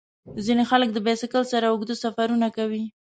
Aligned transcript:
ځینې 0.45 0.63
خلک 0.71 0.89
د 0.93 0.97
بایسکل 1.05 1.43
سره 1.53 1.65
اوږده 1.69 1.95
سفرونه 2.03 2.47
کوي. 2.57 2.83